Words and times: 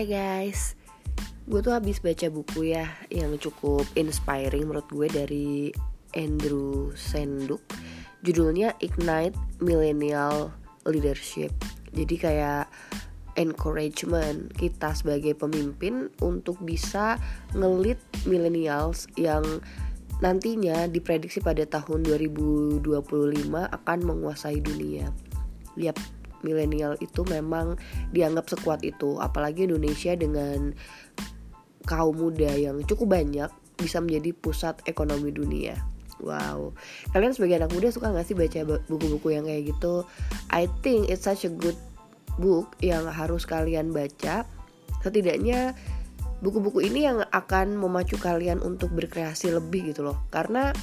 Hai 0.00 0.08
guys, 0.08 0.80
gue 1.44 1.60
tuh 1.60 1.76
habis 1.76 2.00
baca 2.00 2.24
buku 2.32 2.72
ya 2.72 2.88
yang 3.12 3.36
cukup 3.36 3.84
inspiring 4.00 4.64
menurut 4.64 4.88
gue 4.88 5.08
dari 5.12 5.68
Andrew 6.16 6.88
Senduk. 6.96 7.60
Judulnya 8.24 8.72
Ignite 8.80 9.36
Millennial 9.60 10.56
Leadership. 10.88 11.52
Jadi 11.92 12.16
kayak 12.16 12.72
encouragement 13.36 14.48
kita 14.56 14.96
sebagai 14.96 15.36
pemimpin 15.36 16.08
untuk 16.24 16.56
bisa 16.64 17.20
ngelit 17.52 18.00
millennials 18.24 19.04
yang 19.20 19.44
nantinya 20.24 20.88
diprediksi 20.88 21.44
pada 21.44 21.68
tahun 21.68 22.08
2025 22.08 22.88
akan 23.52 23.98
menguasai 24.00 24.64
dunia. 24.64 25.12
Yap, 25.76 26.00
milenial 26.46 26.96
itu 27.00 27.24
memang 27.28 27.76
dianggap 28.10 28.50
sekuat 28.50 28.80
itu 28.86 29.20
apalagi 29.20 29.66
Indonesia 29.68 30.14
dengan 30.16 30.72
kaum 31.88 32.16
muda 32.16 32.52
yang 32.54 32.80
cukup 32.84 33.16
banyak 33.20 33.50
bisa 33.80 33.98
menjadi 34.00 34.36
pusat 34.36 34.80
ekonomi 34.84 35.32
dunia 35.32 35.76
Wow, 36.20 36.76
kalian 37.16 37.32
sebagai 37.32 37.64
anak 37.64 37.72
muda 37.72 37.88
suka 37.88 38.12
gak 38.12 38.28
sih 38.28 38.36
baca 38.36 38.60
buku-buku 38.86 39.32
yang 39.32 39.48
kayak 39.48 39.72
gitu? 39.72 40.04
I 40.52 40.68
think 40.84 41.08
it's 41.08 41.24
such 41.24 41.48
a 41.48 41.52
good 41.52 41.76
book 42.36 42.76
yang 42.84 43.08
harus 43.08 43.48
kalian 43.48 43.90
baca. 43.90 44.44
Setidaknya 45.00 45.72
buku-buku 46.44 46.84
ini 46.84 47.08
yang 47.08 47.24
akan 47.24 47.80
memacu 47.80 48.20
kalian 48.20 48.60
untuk 48.60 48.92
berkreasi 48.92 49.52
lebih 49.56 49.92
gitu 49.92 50.04
loh. 50.04 50.20
Karena 50.28 50.76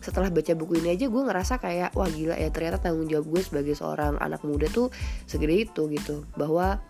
setelah 0.00 0.32
baca 0.32 0.52
buku 0.56 0.80
ini 0.80 0.96
aja 0.96 1.06
gue 1.06 1.22
ngerasa 1.22 1.60
kayak 1.60 1.92
wah 1.92 2.08
gila 2.08 2.36
ya 2.36 2.48
ternyata 2.48 2.80
tanggung 2.80 3.06
jawab 3.06 3.28
gue 3.28 3.42
sebagai 3.44 3.76
seorang 3.76 4.16
anak 4.16 4.40
muda 4.42 4.66
tuh 4.72 4.88
segede 5.28 5.68
itu 5.68 5.86
gitu. 5.92 6.24
Bahwa 6.34 6.80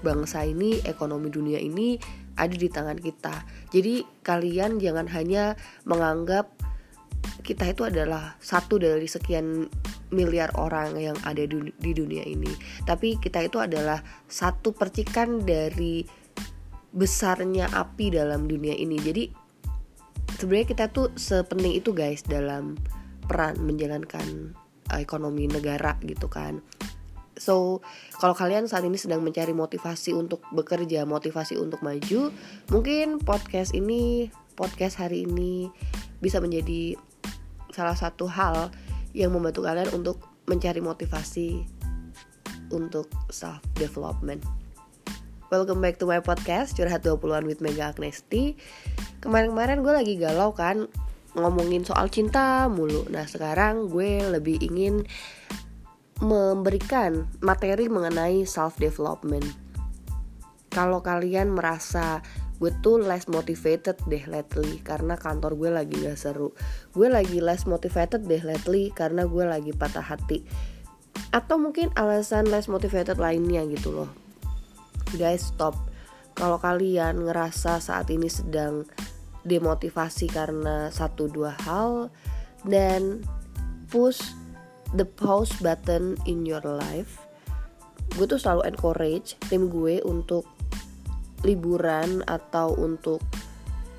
bangsa 0.00 0.46
ini 0.46 0.78
ekonomi 0.86 1.28
dunia 1.28 1.58
ini 1.58 1.98
ada 2.38 2.54
di 2.54 2.68
tangan 2.70 2.98
kita. 2.98 3.46
Jadi 3.70 4.04
kalian 4.22 4.78
jangan 4.78 5.10
hanya 5.10 5.58
menganggap 5.86 6.50
kita 7.44 7.72
itu 7.72 7.84
adalah 7.88 8.36
satu 8.40 8.80
dari 8.80 9.08
sekian 9.08 9.68
miliar 10.12 10.52
orang 10.60 10.96
yang 11.00 11.16
ada 11.24 11.44
di 11.48 11.92
dunia 11.92 12.22
ini. 12.24 12.50
Tapi 12.84 13.18
kita 13.18 13.42
itu 13.42 13.58
adalah 13.58 14.00
satu 14.28 14.70
percikan 14.76 15.42
dari 15.42 16.04
besarnya 16.94 17.74
api 17.74 18.14
dalam 18.14 18.46
dunia 18.46 18.76
ini. 18.76 18.96
Jadi 19.00 19.24
sebenarnya 20.38 20.66
kita 20.70 20.84
tuh 20.90 21.12
sepenting 21.16 21.74
itu 21.76 21.94
guys 21.94 22.22
dalam 22.26 22.78
peran 23.24 23.56
menjalankan 23.62 24.52
uh, 24.92 25.00
ekonomi 25.00 25.48
negara 25.48 25.96
gitu 26.04 26.28
kan 26.28 26.60
So, 27.34 27.82
kalau 28.22 28.34
kalian 28.34 28.70
saat 28.70 28.86
ini 28.86 28.94
sedang 28.94 29.18
mencari 29.26 29.50
motivasi 29.50 30.14
untuk 30.14 30.46
bekerja, 30.54 31.02
motivasi 31.02 31.58
untuk 31.58 31.82
maju, 31.82 32.30
mungkin 32.70 33.18
podcast 33.18 33.74
ini, 33.74 34.30
podcast 34.54 35.02
hari 35.02 35.26
ini 35.26 35.66
bisa 36.22 36.38
menjadi 36.38 36.94
salah 37.74 37.98
satu 37.98 38.30
hal 38.30 38.70
yang 39.18 39.34
membantu 39.34 39.66
kalian 39.66 39.90
untuk 39.90 40.22
mencari 40.46 40.78
motivasi 40.78 41.66
untuk 42.70 43.10
self 43.34 43.58
development. 43.74 44.46
Welcome 45.54 45.86
back 45.86 46.02
to 46.02 46.06
my 46.10 46.18
podcast 46.18 46.74
Curhat 46.74 47.06
20-an 47.06 47.46
with 47.46 47.62
Mega 47.62 47.94
Agnesti. 47.94 48.58
Kemarin-kemarin 49.22 49.86
gue 49.86 49.94
lagi 49.94 50.14
galau 50.18 50.50
kan 50.50 50.90
ngomongin 51.38 51.86
soal 51.86 52.10
cinta 52.10 52.66
mulu. 52.66 53.06
Nah 53.06 53.22
sekarang 53.22 53.86
gue 53.86 54.18
lebih 54.34 54.58
ingin 54.58 55.06
memberikan 56.18 57.30
materi 57.38 57.86
mengenai 57.86 58.42
self 58.42 58.82
development 58.82 59.46
kalau 60.74 61.06
kalian 61.06 61.54
merasa 61.54 62.18
gue 62.58 62.74
tuh 62.82 62.98
less 62.98 63.30
motivated 63.30 63.94
deh 64.10 64.26
lately 64.26 64.82
karena 64.82 65.14
kantor 65.14 65.54
gue 65.54 65.70
lagi 65.70 66.02
gak 66.02 66.18
seru. 66.18 66.50
Gue 66.90 67.06
lagi 67.06 67.38
less 67.38 67.62
motivated 67.62 68.26
deh 68.26 68.42
lately 68.42 68.90
karena 68.90 69.22
gue 69.22 69.46
lagi 69.46 69.70
patah 69.70 70.02
hati. 70.02 70.42
Atau 71.30 71.62
mungkin 71.62 71.94
alasan 71.94 72.50
less 72.50 72.66
motivated 72.66 73.22
lainnya 73.22 73.62
gitu 73.70 73.94
loh 73.94 74.23
guys 75.14 75.54
stop. 75.54 75.74
Kalau 76.34 76.58
kalian 76.58 77.30
ngerasa 77.30 77.78
saat 77.78 78.10
ini 78.10 78.26
sedang 78.26 78.82
demotivasi 79.46 80.26
karena 80.26 80.90
satu 80.90 81.30
dua 81.30 81.54
hal 81.62 82.10
dan 82.66 83.22
push 83.92 84.18
the 84.98 85.06
pause 85.06 85.52
button 85.62 86.18
in 86.26 86.42
your 86.42 86.64
life. 86.64 87.22
Gue 88.18 88.26
tuh 88.26 88.38
selalu 88.38 88.74
encourage 88.74 89.38
tim 89.46 89.70
gue 89.70 90.02
untuk 90.02 90.46
liburan 91.44 92.24
atau 92.24 92.72
untuk 92.74 93.20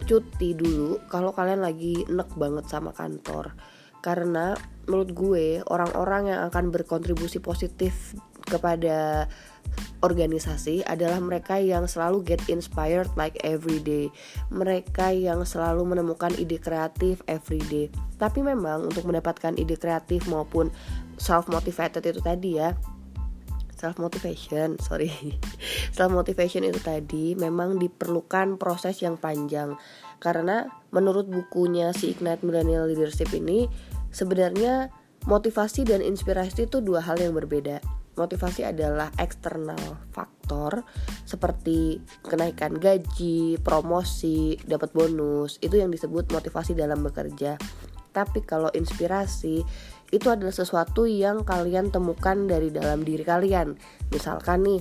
cuti 0.05 0.53
dulu 0.53 1.01
kalau 1.09 1.33
kalian 1.33 1.65
lagi 1.65 2.05
enek 2.05 2.29
banget 2.37 2.65
sama 2.69 2.93
kantor 2.93 3.57
karena 4.05 4.53
menurut 4.85 5.09
gue 5.17 5.45
orang-orang 5.65 6.29
yang 6.29 6.41
akan 6.53 6.69
berkontribusi 6.69 7.41
positif 7.41 8.13
kepada 8.45 9.25
organisasi 10.05 10.85
adalah 10.85 11.17
mereka 11.17 11.57
yang 11.57 11.89
selalu 11.89 12.21
get 12.21 12.41
inspired 12.45 13.09
like 13.17 13.33
every 13.41 13.81
day. 13.81 14.13
Mereka 14.53 15.09
yang 15.17 15.41
selalu 15.41 15.97
menemukan 15.97 16.29
ide 16.37 16.61
kreatif 16.61 17.25
every 17.25 17.65
day. 17.65 17.89
Tapi 18.21 18.45
memang 18.45 18.85
untuk 18.93 19.09
mendapatkan 19.09 19.57
ide 19.57 19.73
kreatif 19.73 20.29
maupun 20.29 20.69
self 21.17 21.49
motivated 21.49 22.05
itu 22.05 22.21
tadi 22.21 22.61
ya, 22.61 22.77
self 23.73 23.97
motivation, 23.97 24.77
sorry. 24.85 25.11
self 25.89 26.13
motivation 26.13 26.61
itu 26.61 26.77
tadi 26.77 27.33
memang 27.33 27.81
diperlukan 27.81 28.61
proses 28.61 29.01
yang 29.01 29.17
panjang. 29.17 29.73
Karena 30.21 30.63
menurut 30.95 31.27
bukunya 31.27 31.91
si 31.91 32.15
Ignite 32.15 32.41
Millennial 32.45 32.87
Leadership 32.87 33.29
ini 33.35 33.67
sebenarnya 34.15 34.87
motivasi 35.27 35.83
dan 35.83 35.99
inspirasi 35.99 36.71
itu 36.71 36.79
dua 36.79 37.03
hal 37.03 37.19
yang 37.19 37.35
berbeda 37.35 37.83
motivasi 38.15 38.63
adalah 38.63 39.11
eksternal 39.19 39.99
faktor 40.15 40.87
seperti 41.27 41.99
kenaikan 42.23 42.79
gaji, 42.79 43.59
promosi, 43.59 44.55
dapat 44.63 44.95
bonus, 44.95 45.59
itu 45.59 45.79
yang 45.79 45.91
disebut 45.91 46.31
motivasi 46.31 46.73
dalam 46.73 47.03
bekerja. 47.03 47.59
Tapi 48.15 48.39
kalau 48.47 48.71
inspirasi 48.71 49.59
itu 50.15 50.27
adalah 50.31 50.55
sesuatu 50.55 51.03
yang 51.03 51.43
kalian 51.43 51.91
temukan 51.91 52.47
dari 52.47 52.71
dalam 52.71 53.03
diri 53.03 53.27
kalian. 53.27 53.75
Misalkan 54.15 54.63
nih, 54.63 54.79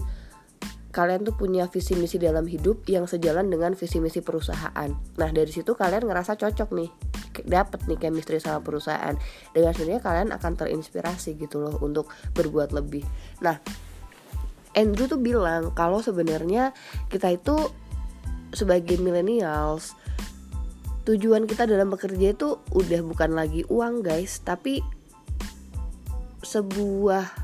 kalian 0.94 1.26
tuh 1.26 1.34
punya 1.34 1.66
visi 1.66 1.98
misi 1.98 2.22
dalam 2.22 2.46
hidup 2.46 2.86
yang 2.86 3.10
sejalan 3.10 3.50
dengan 3.50 3.74
visi 3.74 3.98
misi 3.98 4.22
perusahaan. 4.22 4.94
Nah, 4.94 5.30
dari 5.34 5.50
situ 5.50 5.74
kalian 5.74 6.06
ngerasa 6.06 6.38
cocok 6.38 6.70
nih 6.78 6.90
dapat 7.42 7.82
nih 7.90 7.98
chemistry 7.98 8.38
sama 8.38 8.62
perusahaan 8.62 9.18
dengan 9.50 9.74
sendirinya 9.74 9.98
kalian 9.98 10.30
akan 10.30 10.52
terinspirasi 10.54 11.34
gitu 11.34 11.58
loh 11.58 11.74
untuk 11.82 12.06
berbuat 12.38 12.70
lebih 12.70 13.02
nah 13.42 13.58
Andrew 14.78 15.10
tuh 15.10 15.18
bilang 15.18 15.74
kalau 15.74 15.98
sebenarnya 15.98 16.70
kita 17.10 17.34
itu 17.34 17.74
sebagai 18.54 19.02
millennials 19.02 19.98
tujuan 21.02 21.50
kita 21.50 21.66
dalam 21.66 21.90
bekerja 21.90 22.38
itu 22.38 22.62
udah 22.70 23.00
bukan 23.02 23.34
lagi 23.34 23.66
uang 23.66 24.06
guys 24.06 24.38
tapi 24.46 24.78
sebuah 26.46 27.43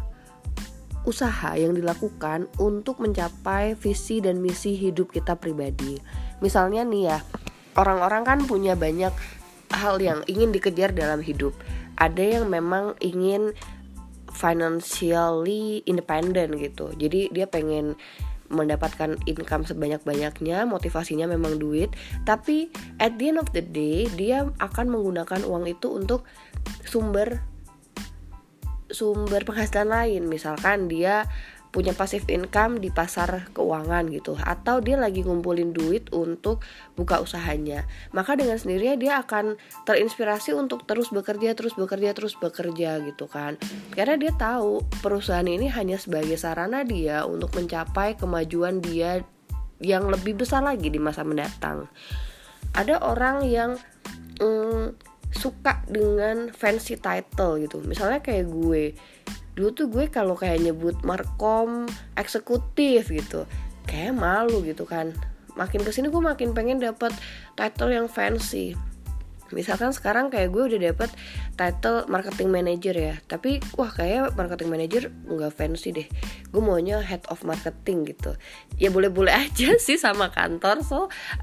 usaha 1.09 1.57
yang 1.57 1.73
dilakukan 1.73 2.51
untuk 2.61 3.01
mencapai 3.01 3.73
visi 3.77 4.21
dan 4.21 4.45
misi 4.45 4.77
hidup 4.77 5.13
kita 5.13 5.37
pribadi. 5.37 5.97
Misalnya 6.45 6.85
nih 6.85 7.03
ya, 7.09 7.19
orang-orang 7.77 8.23
kan 8.25 8.39
punya 8.45 8.77
banyak 8.77 9.13
hal 9.73 9.97
yang 10.03 10.21
ingin 10.29 10.53
dikejar 10.53 10.93
dalam 10.93 11.25
hidup. 11.25 11.57
Ada 11.97 12.41
yang 12.41 12.53
memang 12.53 12.97
ingin 13.01 13.57
financially 14.31 15.85
independent 15.85 16.57
gitu. 16.57 16.93
Jadi 16.97 17.29
dia 17.33 17.45
pengen 17.49 17.97
mendapatkan 18.51 19.15
income 19.31 19.63
sebanyak-banyaknya, 19.63 20.67
motivasinya 20.67 21.31
memang 21.31 21.63
duit, 21.63 21.95
tapi 22.27 22.67
at 22.99 23.15
the 23.15 23.31
end 23.31 23.39
of 23.39 23.47
the 23.55 23.63
day 23.63 24.11
dia 24.19 24.43
akan 24.59 24.91
menggunakan 24.91 25.47
uang 25.47 25.71
itu 25.71 25.87
untuk 25.95 26.27
sumber 26.83 27.39
sumber 28.91 29.43
penghasilan 29.47 29.89
lain. 29.89 30.23
Misalkan 30.27 30.87
dia 30.91 31.27
punya 31.71 31.95
passive 31.95 32.27
income 32.27 32.83
di 32.83 32.91
pasar 32.91 33.47
keuangan 33.55 34.11
gitu. 34.11 34.35
Atau 34.37 34.83
dia 34.83 34.99
lagi 34.99 35.23
ngumpulin 35.23 35.71
duit 35.71 36.11
untuk 36.11 36.67
buka 36.99 37.23
usahanya. 37.23 37.87
Maka 38.11 38.35
dengan 38.35 38.59
sendirinya 38.59 38.99
dia 38.99 39.13
akan 39.23 39.55
terinspirasi 39.87 40.53
untuk 40.53 40.85
terus 40.85 41.15
bekerja 41.15 41.55
terus 41.55 41.79
bekerja 41.79 42.11
terus 42.13 42.35
bekerja 42.37 42.99
gitu 43.07 43.31
kan. 43.31 43.57
Karena 43.95 44.19
dia 44.19 44.35
tahu 44.35 44.83
perusahaan 45.01 45.47
ini 45.47 45.71
hanya 45.71 45.97
sebagai 45.97 46.35
sarana 46.35 46.83
dia 46.83 47.23
untuk 47.25 47.55
mencapai 47.55 48.19
kemajuan 48.19 48.83
dia 48.83 49.23
yang 49.81 50.11
lebih 50.13 50.37
besar 50.37 50.61
lagi 50.61 50.91
di 50.93 51.01
masa 51.01 51.25
mendatang. 51.25 51.89
Ada 52.77 53.01
orang 53.03 53.47
yang 53.49 53.71
mm, 54.39 55.10
suka 55.31 55.83
dengan 55.87 56.51
fancy 56.51 56.99
title 56.99 57.63
gitu. 57.63 57.83
Misalnya 57.87 58.19
kayak 58.21 58.51
gue. 58.51 58.95
Dulu 59.55 59.69
tuh 59.75 59.87
gue 59.91 60.07
kalau 60.11 60.39
kayak 60.39 60.63
nyebut 60.63 60.97
markom 61.03 61.87
eksekutif 62.15 63.11
gitu 63.11 63.47
kayak 63.91 64.15
malu 64.15 64.63
gitu 64.63 64.87
kan. 64.87 65.11
Makin 65.59 65.83
ke 65.83 65.91
sini 65.91 66.07
gue 66.09 66.23
makin 66.23 66.55
pengen 66.55 66.79
dapat 66.79 67.11
title 67.59 67.91
yang 67.91 68.07
fancy 68.07 68.79
misalkan 69.53 69.91
sekarang 69.95 70.31
kayak 70.31 70.51
gue 70.51 70.63
udah 70.75 70.81
dapet 70.93 71.11
title 71.55 72.07
marketing 72.07 72.51
manager 72.51 72.95
ya. 72.95 73.15
Tapi 73.27 73.63
wah 73.77 73.91
kayak 73.91 74.35
marketing 74.35 74.71
manager 74.71 75.03
nggak 75.27 75.53
fancy 75.55 75.91
deh. 75.95 76.09
Gue 76.51 76.63
maunya 76.63 77.03
head 77.03 77.23
of 77.29 77.43
marketing 77.47 78.09
gitu. 78.09 78.35
Ya 78.79 78.89
boleh-boleh 78.89 79.33
aja 79.47 79.77
sih 79.77 79.99
sama 79.99 80.31
kantor. 80.33 80.83
So 80.87 80.99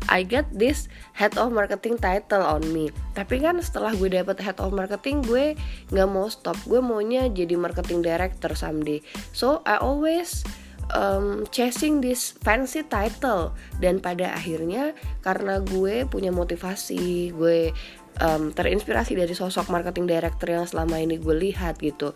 I 0.07 0.23
get 0.23 0.47
this 0.51 0.91
head 1.15 1.35
of 1.35 1.51
marketing 1.51 1.99
title 1.99 2.43
on 2.43 2.63
me. 2.71 2.89
Tapi 3.13 3.39
kan 3.43 3.59
setelah 3.59 3.93
gue 3.95 4.11
dapet 4.11 4.39
head 4.43 4.57
of 4.59 4.71
marketing 4.73 5.23
gue 5.25 5.53
nggak 5.91 6.09
mau 6.09 6.27
stop. 6.31 6.57
Gue 6.65 6.79
maunya 6.83 7.27
jadi 7.27 7.55
marketing 7.59 8.03
director 8.03 8.55
someday. 8.55 9.03
So 9.35 9.61
I 9.67 9.79
always 9.79 10.43
um, 10.95 11.43
chasing 11.51 11.99
this 11.99 12.35
fancy 12.43 12.85
title. 12.85 13.51
Dan 13.81 13.99
pada 13.99 14.35
akhirnya 14.35 14.95
karena 15.23 15.59
gue 15.59 16.07
punya 16.07 16.31
motivasi 16.31 17.35
gue 17.35 17.71
um, 18.21 18.53
terinspirasi 18.53 19.17
dari 19.17 19.33
sosok 19.33 19.69
marketing 19.69 20.05
director 20.09 20.47
yang 20.49 20.65
selama 20.65 21.01
ini 21.01 21.17
gue 21.17 21.35
lihat 21.35 21.81
gitu 21.81 22.13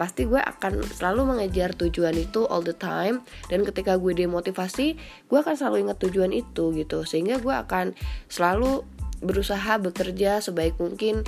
pasti 0.00 0.24
gue 0.24 0.40
akan 0.40 0.80
selalu 0.80 1.36
mengejar 1.36 1.76
tujuan 1.76 2.16
itu 2.16 2.48
all 2.48 2.64
the 2.64 2.72
time. 2.72 3.20
Dan 3.52 3.68
ketika 3.68 4.00
gue 4.00 4.16
demotivasi 4.16 4.96
gue 5.28 5.38
akan 5.44 5.52
selalu 5.60 5.84
ingat 5.84 6.00
tujuan 6.00 6.32
itu 6.32 6.72
gitu. 6.72 7.04
Sehingga 7.04 7.36
gue 7.36 7.52
akan 7.52 7.92
selalu 8.32 8.80
berusaha 9.20 9.76
bekerja 9.76 10.40
sebaik 10.40 10.80
mungkin 10.80 11.20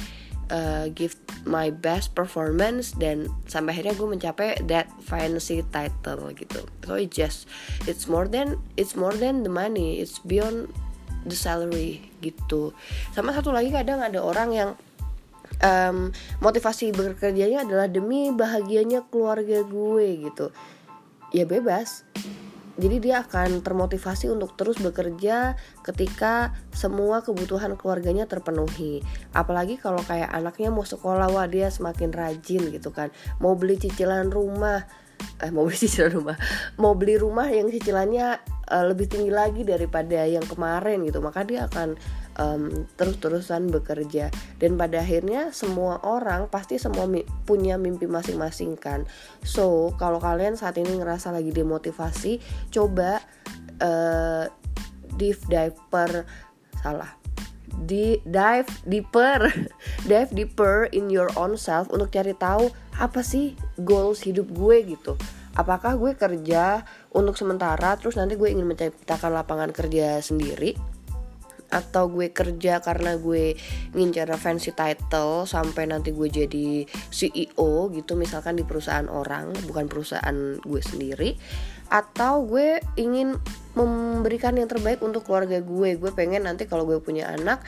uh, 0.49 0.89
give 0.97 1.21
my 1.45 1.69
best 1.69 2.17
performance 2.17 2.97
dan 2.97 3.29
sampai 3.45 3.77
akhirnya 3.77 3.93
gue 3.93 4.09
mencapai 4.09 4.49
that 4.65 4.89
fancy 5.05 5.61
title 5.69 6.33
gitu. 6.33 6.65
So 6.89 6.97
it 6.97 7.13
just 7.13 7.45
it's 7.85 8.09
more 8.09 8.25
than 8.25 8.57
it's 8.81 8.97
more 8.97 9.13
than 9.13 9.45
the 9.45 9.53
money. 9.53 10.01
It's 10.01 10.17
beyond 10.25 10.73
the 11.27 11.37
salary 11.37 12.03
gitu. 12.23 12.75
Sama 13.15 13.35
satu 13.35 13.51
lagi 13.55 13.71
kadang 13.71 14.03
ada 14.03 14.23
orang 14.23 14.49
yang 14.53 14.71
um, 15.63 16.11
motivasi 16.41 16.95
bekerjanya 16.95 17.65
adalah 17.67 17.87
demi 17.91 18.31
bahagianya 18.33 19.07
keluarga 19.09 19.63
gue 19.67 20.07
gitu. 20.31 20.47
Ya 21.33 21.49
bebas. 21.49 22.05
Jadi 22.73 23.05
dia 23.05 23.21
akan 23.21 23.61
termotivasi 23.61 24.33
untuk 24.33 24.57
terus 24.57 24.81
bekerja 24.81 25.61
ketika 25.85 26.57
semua 26.73 27.21
kebutuhan 27.21 27.77
keluarganya 27.77 28.25
terpenuhi. 28.25 29.05
Apalagi 29.37 29.77
kalau 29.77 30.01
kayak 30.01 30.33
anaknya 30.33 30.73
mau 30.73 30.83
sekolah 30.83 31.29
wah 31.29 31.45
dia 31.45 31.69
semakin 31.69 32.09
rajin 32.09 32.73
gitu 32.73 32.89
kan. 32.89 33.13
Mau 33.45 33.53
beli 33.61 33.77
cicilan 33.77 34.33
rumah 34.33 34.89
eh 35.39 35.53
mau 35.53 35.69
beli 35.69 35.79
cicilan 35.85 36.13
rumah. 36.17 36.37
Mau 36.81 36.97
beli 36.97 37.21
rumah 37.21 37.47
yang 37.53 37.69
cicilannya 37.69 38.41
uh, 38.73 38.89
lebih 38.89 39.07
tinggi 39.13 39.29
lagi 39.29 39.63
daripada 39.69 40.25
yang 40.25 40.43
kemarin 40.49 41.05
gitu. 41.05 41.21
Maka 41.21 41.45
dia 41.45 41.69
akan 41.69 42.01
um, 42.41 42.89
terus-terusan 42.97 43.69
bekerja. 43.69 44.33
Dan 44.57 44.81
pada 44.81 45.05
akhirnya 45.05 45.53
semua 45.53 46.01
orang 46.01 46.49
pasti 46.49 46.81
semua 46.81 47.05
mi 47.05 47.21
punya 47.45 47.77
mimpi 47.77 48.09
masing-masing 48.09 48.81
kan. 48.81 49.05
So 49.45 49.93
kalau 50.01 50.17
kalian 50.17 50.57
saat 50.57 50.81
ini 50.81 50.97
ngerasa 50.97 51.31
lagi 51.31 51.53
demotivasi 51.53 52.41
coba 52.73 53.21
uh, 53.85 54.49
dive 55.21 55.43
diver 55.47 56.25
salah 56.81 57.13
di 57.73 58.21
dive 58.29 58.69
deeper 58.85 59.49
dive 60.11 60.31
deeper 60.33 60.89
in 60.93 61.09
your 61.09 61.33
own 61.41 61.57
self 61.57 61.89
untuk 61.89 62.13
cari 62.13 62.37
tahu 62.37 62.69
apa 63.01 63.25
sih 63.25 63.57
goals 63.81 64.23
hidup 64.29 64.49
gue 64.53 64.97
gitu 64.97 65.17
apakah 65.57 66.01
gue 66.01 66.13
kerja 66.17 66.85
untuk 67.13 67.37
sementara 67.37 67.97
terus 68.01 68.17
nanti 68.17 68.41
gue 68.41 68.49
ingin 68.49 68.69
menciptakan 68.69 69.33
lapangan 69.33 69.71
kerja 69.73 70.21
sendiri? 70.25 70.77
Atau 71.73 72.13
gue 72.13 72.29
kerja 72.37 72.85
karena 72.85 73.17
gue 73.17 73.57
ngincar 73.97 74.29
fancy 74.37 74.77
title 74.77 75.49
sampai 75.49 75.89
nanti 75.89 76.13
gue 76.13 76.29
jadi 76.29 76.85
CEO 77.09 77.89
gitu 77.97 78.13
misalkan 78.13 78.61
di 78.61 78.65
perusahaan 78.65 79.09
orang 79.09 79.57
bukan 79.65 79.89
perusahaan 79.89 80.61
gue 80.61 80.81
sendiri? 80.85 81.37
Atau 81.89 82.49
gue 82.49 82.81
ingin 83.01 83.37
memberikan 83.73 84.57
yang 84.57 84.69
terbaik 84.69 85.01
untuk 85.01 85.25
keluarga 85.25 85.65
gue? 85.65 85.97
Gue 85.97 86.13
pengen 86.13 86.45
nanti 86.45 86.69
kalau 86.69 86.85
gue 86.85 87.01
punya 87.01 87.33
anak 87.33 87.65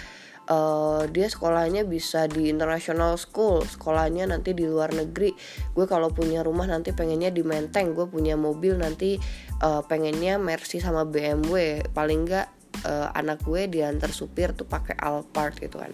uh, 0.49 1.05
dia 1.09 1.27
sekolahnya 1.29 1.85
bisa 1.89 2.29
di 2.29 2.53
international 2.53 3.17
school 3.17 3.65
sekolahnya 3.65 4.29
nanti 4.29 4.53
di 4.53 4.65
luar 4.69 4.93
negeri. 4.93 5.33
Gue 5.73 5.87
kalau 5.89 6.13
punya 6.13 6.45
rumah 6.45 6.69
nanti 6.69 6.93
pengennya 6.93 7.33
di 7.33 7.41
Menteng 7.45 7.97
gue 7.97 8.07
punya 8.09 8.37
mobil 8.37 8.77
nanti 8.77 9.17
uh, 9.65 9.81
pengennya 9.85 10.37
Mercy 10.37 10.81
sama 10.81 11.09
BMW 11.09 11.85
paling 11.93 12.29
enggak 12.29 12.49
uh, 12.85 13.13
anak 13.17 13.43
gue 13.45 13.69
diantar 13.71 14.11
supir 14.13 14.53
tuh 14.53 14.69
pakai 14.69 14.97
Alphard 15.01 15.57
gitu 15.61 15.81
kan. 15.81 15.93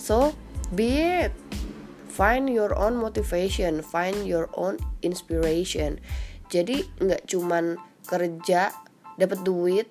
So 0.00 0.32
be 0.72 1.26
it. 1.26 1.32
Find 2.10 2.50
your 2.50 2.74
own 2.74 2.98
motivation 2.98 3.80
find 3.86 4.26
your 4.26 4.50
own 4.58 4.76
inspiration. 5.00 6.02
Jadi 6.50 6.82
nggak 6.98 7.30
cuman 7.30 7.78
kerja 8.04 8.74
dapat 9.14 9.38
duit 9.46 9.88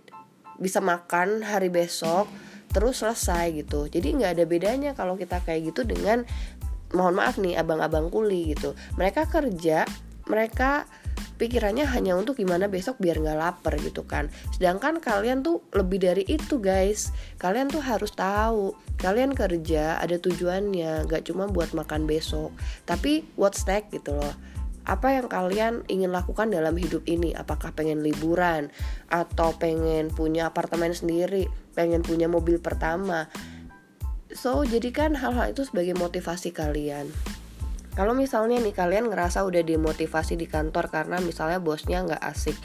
bisa 0.59 0.83
makan 0.83 1.47
hari 1.47 1.71
besok 1.71 2.27
terus 2.69 3.01
selesai 3.01 3.66
gitu. 3.66 3.89
Jadi 3.89 4.21
nggak 4.21 4.31
ada 4.39 4.45
bedanya 4.45 4.92
kalau 4.94 5.18
kita 5.18 5.42
kayak 5.44 5.74
gitu 5.74 5.86
dengan 5.86 6.24
mohon 6.94 7.18
maaf 7.18 7.38
nih 7.38 7.57
abang-abang 7.57 8.10
kuli 8.10 8.54
gitu. 8.54 8.74
Mereka 8.98 9.30
kerja 9.30 9.86
mereka 10.30 10.86
pikirannya 11.42 11.88
hanya 11.89 12.13
untuk 12.19 12.38
gimana 12.38 12.69
besok 12.69 13.01
biar 13.01 13.18
nggak 13.18 13.39
lapar 13.39 13.74
gitu 13.81 14.06
kan. 14.06 14.30
Sedangkan 14.54 15.01
kalian 15.01 15.42
tuh 15.42 15.66
lebih 15.74 16.04
dari 16.04 16.24
itu 16.30 16.62
guys. 16.62 17.10
Kalian 17.42 17.71
tuh 17.71 17.81
harus 17.81 18.13
tahu 18.13 18.77
kalian 19.01 19.33
kerja 19.33 19.98
ada 19.98 20.22
tujuannya. 20.22 21.10
Nggak 21.10 21.31
cuma 21.31 21.50
buat 21.50 21.74
makan 21.74 22.06
besok 22.06 22.54
tapi 22.86 23.25
what's 23.39 23.65
next 23.65 23.89
gitu 23.89 24.13
loh 24.13 24.33
apa 24.89 25.13
yang 25.13 25.30
kalian 25.30 25.86
ingin 25.86 26.09
lakukan 26.09 26.50
dalam 26.50 26.74
hidup 26.74 27.06
ini? 27.06 27.38
Apakah 27.38 27.71
pengen 27.77 28.01
liburan 28.01 28.74
atau 29.13 29.53
pengen 29.53 30.09
punya 30.09 30.50
apartemen 30.50 30.97
sendiri 30.97 31.45
pengen 31.77 32.01
punya 32.01 32.25
mobil 32.25 32.57
pertama? 32.57 33.30
So 34.33 34.65
jadikan 34.65 35.13
hal-hal 35.13 35.53
itu 35.53 35.63
sebagai 35.63 35.94
motivasi 35.94 36.50
kalian. 36.50 37.07
Kalau 37.94 38.18
misalnya 38.18 38.57
nih 38.57 38.74
kalian 38.74 39.13
ngerasa 39.13 39.45
udah 39.45 39.62
dimotivasi 39.62 40.34
di 40.36 40.50
kantor 40.50 40.89
karena 40.89 41.22
misalnya 41.22 41.62
bosnya 41.62 42.01
nggak 42.05 42.24
asik. 42.25 42.58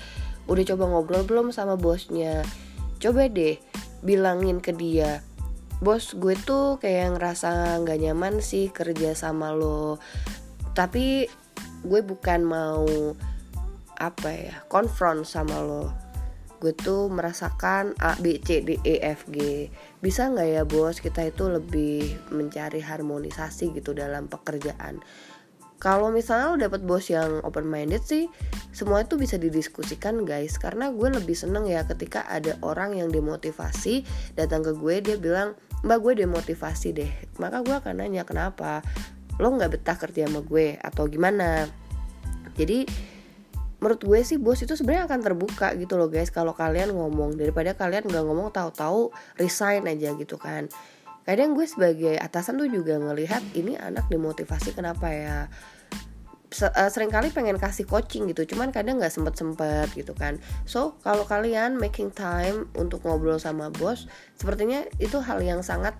Udah 0.49 0.65
coba 0.75 0.85
ngobrol 0.89 1.25
belum 1.29 1.53
sama 1.53 1.77
bosnya? 1.77 2.41
Coba 3.01 3.29
deh 3.29 3.61
bilangin 4.01 4.65
ke 4.65 4.73
dia 4.73 5.21
bos 5.85 6.17
gue 6.17 6.33
tuh 6.39 6.81
kayak 6.81 7.21
ngerasa 7.21 7.77
nggak 7.85 7.99
nyaman 8.01 8.41
sih 8.41 8.73
kerja 8.73 9.13
sama 9.13 9.53
lo. 9.53 10.01
Tapi 10.73 11.29
gue 11.85 12.01
bukan 12.01 12.41
mau 12.43 12.89
apa 14.01 14.31
ya 14.33 14.57
konfront 14.67 15.23
sama 15.23 15.61
lo. 15.63 15.93
Gue 16.59 16.73
tuh 16.73 17.13
merasakan 17.13 17.93
A 18.01 18.17
B 18.17 18.41
C 18.41 18.65
D 18.65 18.81
E 18.81 18.97
F 19.05 19.29
G. 19.29 19.69
Bisa 20.01 20.33
nggak 20.33 20.49
ya 20.49 20.63
bos 20.65 20.97
kita 20.99 21.29
itu 21.29 21.45
lebih 21.47 22.17
mencari 22.33 22.81
harmonisasi 22.81 23.77
gitu 23.77 23.93
dalam 23.93 24.33
pekerjaan? 24.33 25.05
Kalau 25.77 26.09
misalnya 26.09 26.49
lo 26.49 26.57
dapet 26.57 26.81
bos 26.89 27.13
yang 27.13 27.45
open 27.45 27.69
minded 27.69 28.01
sih 28.01 28.33
semua 28.73 29.05
itu 29.05 29.21
bisa 29.21 29.37
didiskusikan 29.37 30.25
guys. 30.25 30.57
Karena 30.57 30.89
gue 30.89 31.13
lebih 31.13 31.37
seneng 31.37 31.69
ya 31.69 31.85
ketika 31.85 32.25
ada 32.25 32.57
orang 32.65 32.97
yang 32.97 33.13
demotivasi 33.13 34.09
datang 34.33 34.65
ke 34.65 34.73
gue 34.73 35.05
dia 35.05 35.17
bilang 35.21 35.53
mbak 35.85 36.01
gue 36.01 36.25
demotivasi 36.25 36.97
deh. 36.97 37.13
Maka 37.37 37.61
gue 37.61 37.77
akan 37.77 38.01
nanya 38.01 38.25
kenapa 38.25 38.81
lo 39.39 39.49
nggak 39.55 39.71
betah 39.79 39.97
kerja 39.99 40.27
sama 40.31 40.41
gue 40.45 40.79
atau 40.79 41.11
gimana. 41.11 41.67
Jadi 42.55 42.87
menurut 43.83 44.01
gue 44.01 44.21
sih 44.25 44.41
bos 44.41 44.63
itu 44.65 44.73
sebenarnya 44.79 45.11
akan 45.11 45.21
terbuka 45.21 45.75
gitu 45.77 45.99
loh 45.99 46.09
guys. 46.09 46.31
Kalau 46.31 46.57
kalian 46.57 46.95
ngomong 46.95 47.37
daripada 47.37 47.75
kalian 47.77 48.07
nggak 48.07 48.25
ngomong 48.25 48.49
tahu-tahu 48.55 49.11
resign 49.37 49.85
aja 49.91 50.15
gitu 50.17 50.39
kan. 50.39 50.71
Kadang 51.25 51.57
gue 51.57 51.65
sebagai 51.65 52.17
atasan 52.21 52.61
tuh 52.61 52.69
juga 52.69 53.01
ngelihat 53.01 53.41
ini 53.57 53.77
anak 53.81 54.09
dimotivasi 54.13 54.77
kenapa 54.77 55.09
ya? 55.13 55.39
Uh, 56.55 56.87
sering 56.87 57.11
kali 57.11 57.35
pengen 57.35 57.59
kasih 57.59 57.83
coaching 57.83 58.31
gitu 58.31 58.55
cuman 58.55 58.71
kadang 58.71 59.03
nggak 59.03 59.11
sempet 59.11 59.35
sempet 59.35 59.91
gitu 59.99 60.15
kan. 60.15 60.39
So 60.65 60.95
kalau 61.03 61.27
kalian 61.27 61.83
making 61.83 62.15
time 62.15 62.71
untuk 62.79 63.03
ngobrol 63.03 63.43
sama 63.43 63.75
bos 63.75 64.07
sepertinya 64.39 64.87
itu 65.03 65.19
hal 65.19 65.43
yang 65.43 65.67
sangat 65.67 65.99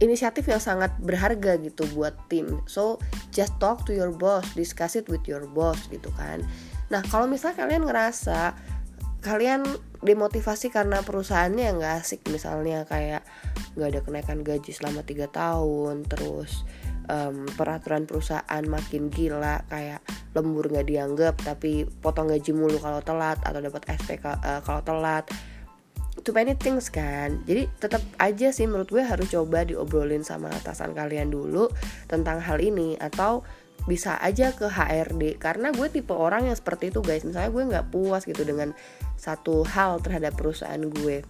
inisiatif 0.00 0.48
yang 0.48 0.58
sangat 0.58 0.90
berharga 1.00 1.60
gitu 1.60 1.84
buat 1.92 2.16
tim. 2.32 2.64
So 2.64 2.98
just 3.30 3.56
talk 3.60 3.84
to 3.86 3.92
your 3.92 4.10
boss 4.10 4.48
discuss 4.56 4.96
it 4.96 5.06
with 5.06 5.24
your 5.28 5.44
boss 5.52 5.86
gitu 5.92 6.08
kan. 6.16 6.42
Nah 6.88 7.04
kalau 7.06 7.28
misalnya 7.28 7.64
kalian 7.64 7.84
ngerasa 7.86 8.56
kalian 9.20 9.62
demotivasi 10.00 10.72
karena 10.72 11.04
perusahaannya 11.04 11.64
yang 11.68 11.76
gak 11.76 12.00
asik 12.00 12.24
misalnya 12.32 12.88
kayak 12.88 13.20
nggak 13.76 13.88
ada 13.92 14.00
kenaikan 14.00 14.40
gaji 14.40 14.72
selama 14.72 15.04
tiga 15.04 15.28
tahun 15.28 16.08
terus 16.08 16.64
um, 17.06 17.44
peraturan 17.52 18.08
perusahaan 18.08 18.64
makin 18.64 19.12
gila 19.12 19.60
kayak 19.68 20.00
lembur 20.32 20.72
nggak 20.72 20.88
dianggap 20.88 21.34
tapi 21.44 21.84
potong 21.84 22.32
gaji 22.32 22.56
mulu 22.56 22.80
kalau 22.80 23.04
telat 23.04 23.36
atau 23.44 23.60
dapat 23.60 23.82
SP 23.92 24.16
uh, 24.24 24.64
kalau 24.64 24.80
telat 24.80 25.28
too 26.22 26.34
many 26.36 26.54
things 26.56 26.92
kan. 26.92 27.40
Jadi 27.44 27.68
tetap 27.80 28.02
aja 28.20 28.52
sih 28.52 28.68
menurut 28.68 28.88
gue 28.88 29.02
harus 29.04 29.28
coba 29.32 29.64
diobrolin 29.64 30.22
sama 30.22 30.52
atasan 30.52 30.92
kalian 30.92 31.32
dulu 31.32 31.68
tentang 32.06 32.40
hal 32.40 32.60
ini 32.60 32.96
atau 33.00 33.44
bisa 33.88 34.20
aja 34.20 34.52
ke 34.52 34.68
HRD 34.68 35.40
karena 35.40 35.72
gue 35.72 35.88
tipe 35.88 36.12
orang 36.12 36.48
yang 36.48 36.56
seperti 36.56 36.92
itu 36.92 37.00
guys. 37.00 37.24
Misalnya 37.24 37.50
gue 37.50 37.64
nggak 37.74 37.86
puas 37.88 38.28
gitu 38.28 38.44
dengan 38.44 38.76
satu 39.16 39.64
hal 39.64 40.00
terhadap 40.04 40.36
perusahaan 40.36 40.80
gue. 40.80 41.24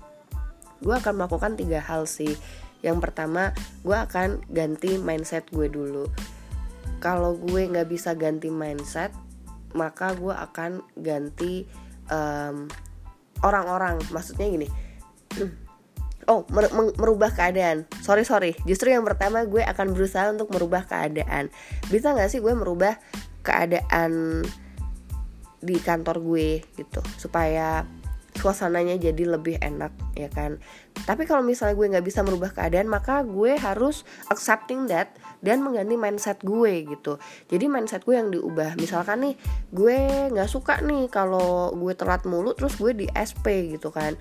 Gue 0.81 0.95
akan 0.97 1.15
melakukan 1.15 1.55
tiga 1.55 1.79
hal 1.79 2.05
sih. 2.11 2.35
Yang 2.81 2.99
pertama 3.09 3.55
gue 3.87 3.95
akan 3.95 4.43
ganti 4.51 4.99
mindset 4.99 5.47
gue 5.55 5.71
dulu. 5.71 6.11
Kalau 6.99 7.39
gue 7.39 7.71
nggak 7.71 7.89
bisa 7.89 8.13
ganti 8.19 8.51
mindset 8.53 9.15
maka 9.71 10.19
gue 10.19 10.35
akan 10.35 10.83
ganti 10.99 11.63
um, 12.11 12.67
orang-orang. 13.45 14.01
Maksudnya 14.11 14.47
gini. 14.49 14.69
Oh 16.29 16.47
mer 16.53 16.71
merubah 16.71 17.35
keadaan. 17.35 17.91
Sorry 18.07 18.23
sorry. 18.23 18.55
Justru 18.63 18.93
yang 18.93 19.03
pertama 19.03 19.43
gue 19.51 19.67
akan 19.67 19.97
berusaha 19.97 20.31
untuk 20.31 20.53
merubah 20.55 20.87
keadaan. 20.87 21.51
Bisa 21.91 22.15
nggak 22.15 22.31
sih 22.31 22.39
gue 22.39 22.55
merubah 22.55 23.03
keadaan 23.43 24.45
di 25.59 25.77
kantor 25.83 26.23
gue 26.23 26.63
gitu? 26.79 27.03
Supaya 27.19 27.83
suasananya 28.41 28.97
jadi 28.97 29.37
lebih 29.37 29.61
enak 29.61 29.93
ya 30.17 30.33
kan? 30.33 30.57
Tapi 31.05 31.29
kalau 31.29 31.45
misalnya 31.45 31.77
gue 31.77 31.87
nggak 31.93 32.07
bisa 32.09 32.25
merubah 32.25 32.51
keadaan 32.57 32.89
maka 32.89 33.21
gue 33.23 33.61
harus 33.61 34.09
accepting 34.33 34.89
that 34.89 35.13
dan 35.45 35.61
mengganti 35.61 36.01
mindset 36.01 36.41
gue 36.41 36.89
gitu. 36.89 37.21
Jadi 37.53 37.69
mindset 37.69 38.09
gue 38.09 38.17
yang 38.17 38.33
diubah. 38.33 38.81
Misalkan 38.81 39.29
nih 39.29 39.35
gue 39.71 39.99
nggak 40.33 40.49
suka 40.49 40.81
nih 40.81 41.13
kalau 41.13 41.77
gue 41.77 41.93
telat 41.93 42.25
mulu 42.25 42.57
terus 42.57 42.81
gue 42.81 42.97
di 42.97 43.07
SP 43.13 43.77
gitu 43.77 43.93
kan. 43.93 44.17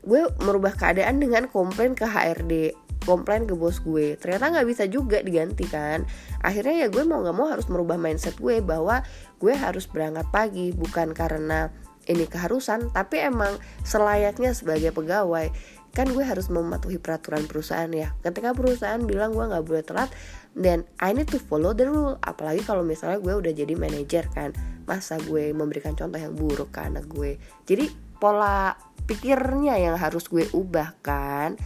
Gue 0.00 0.30
merubah 0.40 0.72
keadaan 0.72 1.18
dengan 1.18 1.50
komplain 1.50 1.98
ke 1.98 2.06
HRD 2.06 2.72
komplain 3.04 3.48
ke 3.48 3.56
bos 3.56 3.80
gue. 3.80 4.16
Ternyata 4.20 4.52
nggak 4.52 4.68
bisa 4.68 4.84
juga 4.86 5.24
diganti 5.24 5.64
kan? 5.66 6.04
Akhirnya 6.44 6.86
ya 6.86 6.88
gue 6.92 7.02
mau 7.04 7.24
nggak 7.24 7.36
mau 7.36 7.48
harus 7.48 7.66
merubah 7.72 7.96
mindset 7.96 8.36
gue 8.36 8.60
bahwa 8.60 9.00
gue 9.40 9.54
harus 9.56 9.88
berangkat 9.88 10.28
pagi 10.28 10.72
bukan 10.76 11.16
karena 11.16 11.72
ini 12.10 12.26
keharusan 12.26 12.90
tapi 12.90 13.22
emang 13.22 13.54
selayaknya 13.86 14.50
sebagai 14.50 14.90
pegawai 14.90 15.48
kan 15.90 16.06
gue 16.06 16.22
harus 16.22 16.46
mematuhi 16.46 17.02
peraturan 17.02 17.50
perusahaan 17.50 17.90
ya. 17.90 18.14
Ketika 18.22 18.54
perusahaan 18.54 19.02
bilang 19.02 19.34
gue 19.34 19.42
nggak 19.42 19.64
boleh 19.66 19.82
telat 19.82 20.10
dan 20.54 20.86
I 21.02 21.10
need 21.10 21.26
to 21.34 21.42
follow 21.42 21.74
the 21.74 21.90
rule. 21.90 22.14
Apalagi 22.22 22.62
kalau 22.62 22.86
misalnya 22.86 23.18
gue 23.18 23.34
udah 23.34 23.52
jadi 23.54 23.74
manajer 23.74 24.30
kan 24.30 24.54
masa 24.86 25.18
gue 25.22 25.50
memberikan 25.50 25.98
contoh 25.98 26.18
yang 26.18 26.34
buruk 26.38 26.70
ke 26.70 26.80
anak 26.86 27.10
gue? 27.10 27.42
Jadi 27.66 27.90
pola 28.22 28.78
pikirnya 29.10 29.82
yang 29.82 29.98
harus 29.98 30.30
gue 30.30 30.46
ubah 30.54 30.94
kan? 31.02 31.58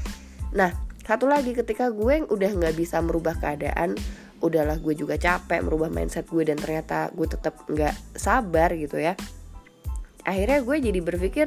Nah 0.56 0.72
satu 1.04 1.28
lagi 1.28 1.52
ketika 1.52 1.92
gue 1.92 2.24
udah 2.24 2.50
nggak 2.56 2.80
bisa 2.80 3.04
merubah 3.04 3.36
keadaan 3.36 3.92
udahlah 4.40 4.76
gue 4.80 4.96
juga 4.96 5.20
capek 5.20 5.64
merubah 5.64 5.92
mindset 5.92 6.28
gue 6.28 6.44
dan 6.44 6.56
ternyata 6.56 7.12
gue 7.12 7.28
tetap 7.28 7.60
nggak 7.68 7.96
sabar 8.16 8.72
gitu 8.76 9.00
ya 9.00 9.16
akhirnya 10.24 10.60
gue 10.64 10.76
jadi 10.90 11.00
berpikir 11.00 11.46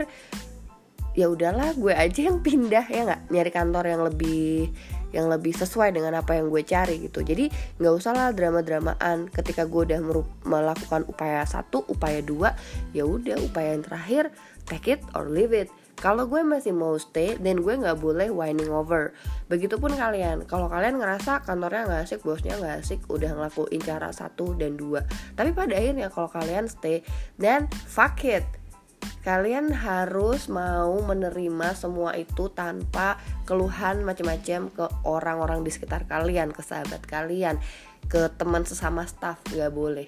ya 1.18 1.34
udahlah 1.34 1.74
gue 1.74 1.98
aja 1.98 2.30
yang 2.30 2.46
pindah 2.46 2.86
ya 2.86 3.02
nggak? 3.10 3.22
Nyari 3.34 3.52
kantor 3.52 3.86
yang 3.90 4.02
lebih 4.06 4.70
yang 5.16 5.32
lebih 5.32 5.56
sesuai 5.56 5.96
dengan 5.96 6.20
apa 6.20 6.38
yang 6.38 6.54
gue 6.54 6.62
cari 6.62 7.02
gitu. 7.02 7.26
Jadi 7.26 7.50
nggak 7.82 7.94
usah 7.98 8.14
lah 8.14 8.30
drama 8.38 8.62
dramaan 8.62 9.26
ketika 9.34 9.66
gue 9.66 9.90
udah 9.90 10.00
melakukan 10.46 11.10
upaya 11.10 11.42
satu 11.48 11.82
upaya 11.90 12.22
dua 12.22 12.54
ya 12.94 13.08
udah 13.08 13.40
upaya 13.42 13.74
yang 13.74 13.84
terakhir 13.84 14.30
take 14.70 14.94
it 14.94 15.02
or 15.18 15.26
leave 15.26 15.56
it. 15.56 15.72
Kalau 15.98 16.30
gue 16.30 16.46
masih 16.46 16.78
mau 16.78 16.94
stay 17.02 17.42
dan 17.42 17.66
gue 17.66 17.74
nggak 17.74 17.98
boleh 17.98 18.30
whining 18.30 18.70
over. 18.70 19.18
Begitupun 19.50 19.98
kalian. 19.98 20.46
Kalau 20.46 20.70
kalian 20.70 21.02
ngerasa 21.02 21.42
kantornya 21.42 21.90
nggak 21.90 22.02
asik 22.06 22.22
bosnya 22.22 22.54
nggak 22.62 22.86
asik 22.86 23.02
udah 23.10 23.34
ngelakuin 23.34 23.82
cara 23.82 24.14
satu 24.14 24.54
dan 24.54 24.78
dua. 24.78 25.02
Tapi 25.34 25.58
pada 25.58 25.74
akhirnya 25.74 26.14
kalau 26.14 26.30
kalian 26.30 26.70
stay 26.70 27.02
dan 27.42 27.66
fuck 27.90 28.22
it 28.22 28.46
kalian 29.28 29.76
harus 29.76 30.48
mau 30.48 31.04
menerima 31.04 31.76
semua 31.76 32.16
itu 32.16 32.48
tanpa 32.48 33.20
keluhan 33.44 34.08
macam-macam 34.08 34.72
ke 34.72 34.86
orang-orang 35.04 35.68
di 35.68 35.72
sekitar 35.76 36.08
kalian, 36.08 36.56
ke 36.56 36.64
sahabat 36.64 37.04
kalian, 37.04 37.60
ke 38.08 38.32
teman 38.40 38.64
sesama 38.64 39.04
staff 39.04 39.44
nggak 39.52 39.76
boleh. 39.76 40.08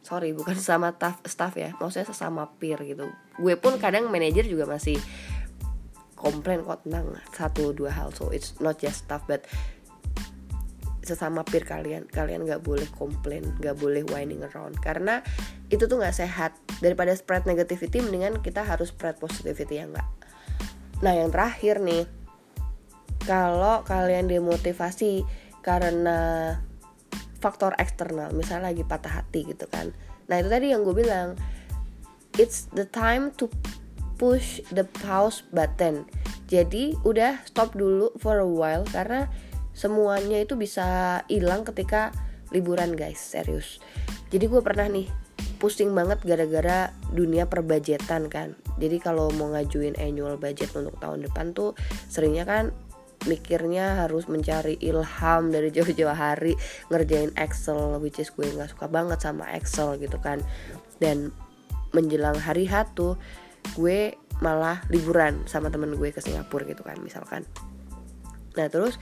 Sorry, 0.00 0.32
bukan 0.32 0.56
sesama 0.56 0.96
staff, 0.96 1.20
staff 1.28 1.52
ya, 1.52 1.76
maksudnya 1.76 2.08
sesama 2.08 2.48
peer 2.56 2.80
gitu. 2.88 3.12
Gue 3.36 3.60
pun 3.60 3.76
kadang 3.76 4.08
manajer 4.08 4.48
juga 4.48 4.64
masih 4.64 4.96
komplain 6.16 6.64
kok 6.64 6.80
tentang 6.88 7.20
satu 7.36 7.76
dua 7.76 7.92
hal, 7.92 8.08
so 8.16 8.32
it's 8.32 8.56
not 8.56 8.80
just 8.80 9.04
staff 9.04 9.20
but 9.28 9.44
sesama 11.04 11.44
peer 11.44 11.68
kalian 11.68 12.08
kalian 12.08 12.48
nggak 12.48 12.64
boleh 12.64 12.88
komplain 12.96 13.44
nggak 13.60 13.76
boleh 13.78 14.02
whining 14.10 14.42
around. 14.42 14.76
Karena 14.80 15.20
itu 15.68 15.84
tuh 15.84 16.00
nggak 16.00 16.16
sehat. 16.16 16.56
Daripada 16.80 17.14
spread 17.14 17.46
negativity 17.46 18.02
mendingan 18.02 18.40
kita 18.40 18.64
harus 18.64 18.90
spread 18.90 19.20
positivity 19.20 19.80
ya 19.80 19.86
nggak? 19.88 20.08
Nah 21.04 21.12
yang 21.12 21.30
terakhir 21.30 21.78
nih 21.84 22.08
kalau 23.24 23.84
kalian 23.84 24.28
demotivasi 24.28 25.24
karena 25.64 26.60
faktor 27.40 27.72
eksternal 27.80 28.32
misalnya 28.32 28.72
lagi 28.72 28.84
patah 28.84 29.20
hati 29.20 29.48
gitu 29.48 29.68
kan. 29.68 29.92
Nah 30.28 30.40
itu 30.40 30.48
tadi 30.48 30.72
yang 30.72 30.84
gue 30.84 30.96
bilang 30.96 31.36
it's 32.40 32.68
the 32.72 32.88
time 32.88 33.32
to 33.36 33.48
push 34.16 34.64
the 34.72 34.88
pause 35.04 35.44
button. 35.52 36.08
Jadi 36.48 36.96
udah 37.04 37.40
stop 37.48 37.72
dulu 37.72 38.12
for 38.20 38.40
a 38.40 38.48
while 38.48 38.84
karena 38.92 39.28
semuanya 39.74 40.40
itu 40.40 40.54
bisa 40.54 41.20
hilang 41.26 41.66
ketika 41.66 42.14
liburan 42.54 42.94
guys. 42.94 43.18
Serius. 43.18 43.82
Jadi 44.30 44.46
gue 44.46 44.62
pernah 44.62 44.86
nih 44.86 45.10
pusing 45.58 45.90
banget 45.92 46.22
gara-gara 46.22 46.94
dunia 47.10 47.50
perbajetan 47.50 48.30
kan. 48.30 48.54
Jadi 48.78 49.02
kalau 49.02 49.30
mau 49.34 49.50
ngajuin 49.54 49.98
annual 49.98 50.38
budget 50.38 50.70
untuk 50.74 50.98
tahun 50.98 51.26
depan 51.26 51.54
tuh 51.54 51.74
seringnya 52.10 52.46
kan 52.46 52.74
mikirnya 53.24 54.04
harus 54.04 54.28
mencari 54.28 54.76
ilham 54.84 55.48
dari 55.48 55.72
jauh-jauh 55.76 56.12
hari 56.12 56.54
ngerjain 56.92 57.32
Excel 57.34 57.96
which 57.98 58.20
is 58.20 58.30
gue 58.34 58.44
nggak 58.44 58.70
suka 58.76 58.86
banget 58.86 59.18
sama 59.22 59.50
Excel 59.56 59.98
gitu 59.98 60.16
kan. 60.22 60.42
Dan 61.02 61.34
menjelang 61.94 62.38
hari 62.38 62.66
H 62.66 62.94
tuh 62.94 63.18
gue 63.78 64.18
malah 64.42 64.82
liburan 64.90 65.46
sama 65.46 65.70
temen 65.70 65.94
gue 65.94 66.10
ke 66.10 66.20
Singapura 66.20 66.66
gitu 66.66 66.82
kan 66.82 66.98
misalkan. 67.00 67.46
Nah 68.58 68.66
terus 68.68 68.98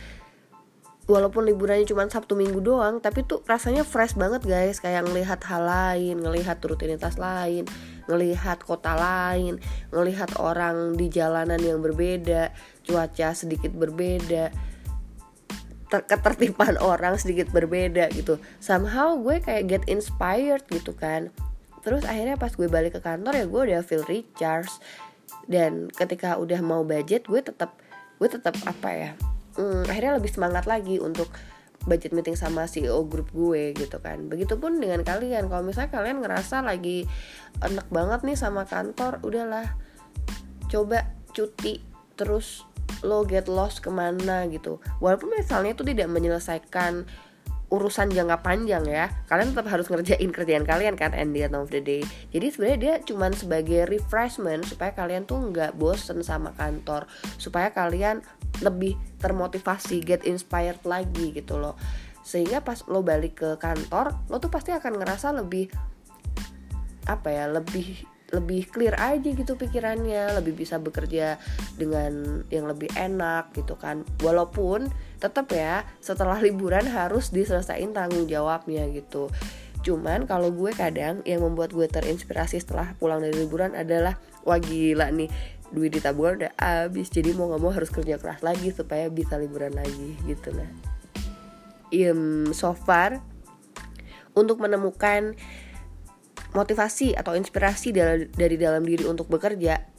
walaupun 1.10 1.46
liburannya 1.46 1.86
cuma 1.88 2.06
Sabtu 2.06 2.38
Minggu 2.38 2.62
doang 2.62 3.02
tapi 3.02 3.26
tuh 3.26 3.42
rasanya 3.46 3.82
fresh 3.82 4.14
banget 4.14 4.46
guys. 4.46 4.78
Kayak 4.78 5.08
ngelihat 5.10 5.40
hal 5.46 5.62
lain 5.66 6.22
ngelihat 6.22 6.62
rutinitas 6.62 7.18
lain 7.18 7.66
ngelihat 8.10 8.66
kota 8.66 8.98
lain 8.98 9.62
ngelihat 9.94 10.34
orang 10.42 10.98
di 10.98 11.06
jalanan 11.06 11.62
yang 11.62 11.78
berbeda 11.78 12.50
cuaca 12.82 13.30
sedikit 13.30 13.70
berbeda 13.70 14.50
ketertiban 15.86 16.80
orang 16.92 17.20
sedikit 17.20 17.52
berbeda 17.52 18.08
gitu. 18.16 18.40
Somehow 18.58 19.18
gue 19.20 19.38
kayak 19.44 19.64
get 19.68 19.84
inspired 19.86 20.64
gitu 20.72 20.96
kan. 20.96 21.28
Terus 21.82 22.06
akhirnya 22.06 22.38
pas 22.38 22.54
gue 22.54 22.70
balik 22.70 22.96
ke 22.96 23.00
kantor 23.02 23.34
ya 23.34 23.44
gue 23.44 23.60
udah 23.70 23.82
feel 23.82 24.06
recharge 24.06 24.70
dan 25.50 25.90
ketika 25.90 26.38
udah 26.38 26.62
mau 26.62 26.86
budget 26.86 27.26
gue 27.26 27.42
tetap 27.42 27.74
gue 28.22 28.28
tetap 28.30 28.54
apa 28.62 28.90
ya 28.94 29.10
hmm, 29.56 29.88
akhirnya 29.88 30.18
lebih 30.18 30.30
semangat 30.32 30.64
lagi 30.68 30.98
untuk 31.02 31.28
budget 31.82 32.14
meeting 32.14 32.38
sama 32.38 32.70
CEO 32.70 33.02
grup 33.06 33.30
gue 33.34 33.74
gitu 33.74 33.98
kan. 33.98 34.30
Begitupun 34.30 34.78
dengan 34.78 35.02
kalian. 35.02 35.50
Kalau 35.50 35.62
misalnya 35.66 35.90
kalian 35.90 36.22
ngerasa 36.22 36.62
lagi 36.62 37.06
enak 37.58 37.86
banget 37.90 38.20
nih 38.22 38.38
sama 38.38 38.66
kantor 38.66 39.18
udahlah. 39.26 39.74
Coba 40.70 41.10
cuti 41.34 41.82
terus 42.14 42.66
lo 43.02 43.26
get 43.26 43.50
lost 43.50 43.82
ke 43.82 43.90
mana 43.90 44.46
gitu. 44.46 44.78
Walaupun 45.02 45.34
misalnya 45.34 45.74
itu 45.74 45.82
tidak 45.82 46.08
menyelesaikan 46.12 47.08
urusan 47.72 48.12
jangka 48.12 48.44
panjang 48.44 48.84
ya. 48.84 49.08
Kalian 49.32 49.56
tetap 49.56 49.72
harus 49.72 49.88
ngerjain 49.88 50.28
kerjaan 50.28 50.68
kalian 50.68 50.94
kan 51.00 51.16
at 51.16 51.24
the 51.32 51.40
end 51.48 51.56
of 51.56 51.72
the 51.72 51.80
day 51.80 52.04
jadi 52.32 52.46
sebenarnya 52.48 52.78
dia 52.78 52.94
cuman 53.04 53.32
sebagai 53.36 53.88
refreshment 53.88 54.64
supaya 54.64 54.92
kalian 54.96 55.28
tuh 55.28 55.40
nggak 55.40 55.76
bosen 55.76 56.24
sama 56.24 56.52
kantor. 56.56 57.08
Supaya 57.36 57.72
kalian 57.72 58.24
lebih 58.60 58.96
termotivasi 59.20 60.04
get 60.04 60.24
inspired 60.24 60.80
lagi 60.84 61.32
gitu 61.32 61.60
loh. 61.60 61.76
Sehingga 62.22 62.62
pas 62.62 62.84
lo 62.88 63.04
balik 63.04 63.42
ke 63.44 63.50
kantor 63.60 64.16
lo 64.32 64.40
tuh 64.40 64.52
pasti 64.52 64.70
akan 64.72 65.00
ngerasa 65.00 65.34
lebih 65.34 65.68
apa 67.02 67.28
ya 67.34 67.50
lebih 67.50 68.06
lebih 68.32 68.64
clear 68.72 68.96
aja 68.96 69.28
gitu 69.28 69.60
pikirannya. 69.60 70.32
Lebih 70.40 70.56
bisa 70.56 70.80
bekerja 70.80 71.36
dengan 71.76 72.44
yang 72.48 72.64
lebih 72.64 72.88
enak 72.96 73.52
gitu 73.52 73.76
kan. 73.76 74.08
Walaupun 74.24 74.88
tetap 75.22 75.46
ya 75.54 75.86
setelah 76.02 76.42
liburan 76.42 76.82
harus 76.90 77.30
diselesaikan 77.30 77.94
tanggung 77.94 78.26
jawabnya 78.26 78.90
gitu 78.90 79.30
Cuman 79.82 80.30
kalau 80.30 80.54
gue 80.54 80.70
kadang 80.70 81.20
yang 81.26 81.42
membuat 81.42 81.74
gue 81.74 81.86
terinspirasi 81.90 82.62
setelah 82.62 82.94
pulang 83.02 83.18
dari 83.18 83.34
liburan 83.34 83.74
adalah 83.74 84.14
wah 84.46 84.58
gila 84.62 85.10
nih 85.10 85.26
duit 85.74 85.90
di 85.90 85.98
tabungan 85.98 86.46
udah 86.46 86.52
habis 86.60 87.10
jadi 87.10 87.34
mau 87.34 87.50
nggak 87.50 87.62
mau 87.62 87.72
harus 87.74 87.90
kerja 87.90 88.20
keras 88.20 88.44
lagi 88.44 88.70
supaya 88.70 89.08
bisa 89.10 89.34
liburan 89.40 89.74
lagi 89.74 90.14
gitu 90.28 90.54
nah. 90.54 90.70
Um, 91.92 92.54
so 92.56 92.72
far 92.72 93.20
untuk 94.32 94.62
menemukan 94.62 95.36
motivasi 96.52 97.16
atau 97.16 97.36
inspirasi 97.36 97.92
dari 98.32 98.56
dalam 98.56 98.84
diri 98.84 99.04
untuk 99.08 99.28
bekerja 99.28 99.91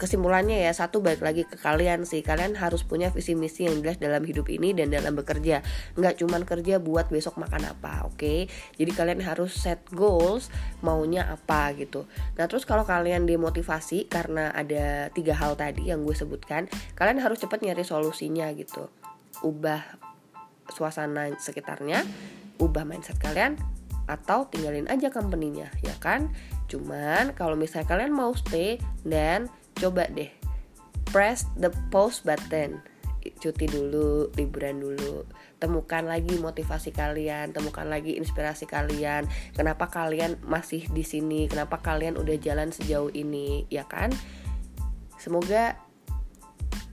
kesimpulannya 0.00 0.64
ya 0.64 0.72
satu 0.72 1.04
balik 1.04 1.20
lagi 1.20 1.44
ke 1.44 1.60
kalian 1.60 2.08
sih. 2.08 2.24
Kalian 2.24 2.56
harus 2.56 2.80
punya 2.88 3.12
visi 3.12 3.36
misi 3.36 3.68
yang 3.68 3.84
jelas 3.84 4.00
dalam 4.00 4.24
hidup 4.24 4.48
ini 4.48 4.72
dan 4.72 4.88
dalam 4.88 5.12
bekerja. 5.12 5.60
Nggak 6.00 6.24
cuman 6.24 6.48
kerja 6.48 6.80
buat 6.80 7.12
besok 7.12 7.36
makan 7.36 7.68
apa 7.68 8.08
oke? 8.08 8.16
Okay? 8.16 8.40
jadi 8.80 8.96
kalian 8.96 9.20
harus 9.20 9.52
set 9.52 9.84
goals 9.92 10.48
maunya 10.80 11.28
apa 11.28 11.76
gitu. 11.76 12.08
Nah 12.40 12.48
terus 12.48 12.64
kalau 12.64 12.88
kalian 12.88 13.28
demotivasi 13.28 14.08
karena 14.08 14.48
ada 14.56 15.12
tiga 15.12 15.36
hal 15.36 15.52
tadi 15.58 15.92
yang 15.92 16.00
gue 16.06 16.16
sebutkan 16.16 16.64
kalian 16.96 17.20
harus 17.20 17.42
cepat 17.44 17.60
nyari 17.60 17.84
solusinya 17.84 18.48
gitu. 18.56 18.88
Ubah 19.44 19.84
suasana 20.72 21.28
sekitarnya 21.36 22.06
ubah 22.62 22.86
mindset 22.86 23.18
kalian 23.18 23.58
atau 24.08 24.46
tinggalin 24.50 24.88
aja 24.88 25.12
company-nya 25.12 25.68
ya 25.84 25.94
kan? 26.00 26.32
Cuman 26.70 27.34
kalau 27.34 27.58
misalnya 27.58 27.86
kalian 27.90 28.14
mau 28.14 28.32
stay 28.32 28.78
dan 29.02 29.50
coba 29.80 30.04
deh 30.12 30.28
press 31.08 31.48
the 31.56 31.72
pause 31.88 32.20
button 32.22 32.78
cuti 33.20 33.68
dulu, 33.68 34.32
liburan 34.32 34.80
dulu, 34.80 35.28
temukan 35.60 36.00
lagi 36.08 36.40
motivasi 36.40 36.88
kalian, 36.96 37.52
temukan 37.52 37.84
lagi 37.84 38.16
inspirasi 38.16 38.64
kalian. 38.64 39.28
Kenapa 39.52 39.92
kalian 39.92 40.40
masih 40.48 40.88
di 40.88 41.04
sini? 41.04 41.44
Kenapa 41.44 41.84
kalian 41.84 42.16
udah 42.16 42.36
jalan 42.40 42.72
sejauh 42.72 43.12
ini? 43.12 43.68
Ya 43.68 43.84
kan? 43.84 44.08
Semoga 45.20 45.76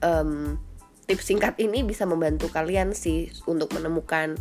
um, 0.04 0.60
tips 1.08 1.32
singkat 1.32 1.56
ini 1.64 1.88
bisa 1.88 2.04
membantu 2.04 2.52
kalian 2.52 2.92
sih 2.92 3.32
untuk 3.48 3.72
menemukan 3.72 4.36